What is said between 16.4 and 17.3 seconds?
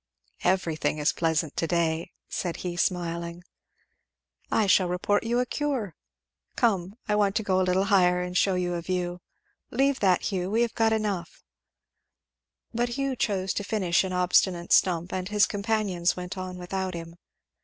without him.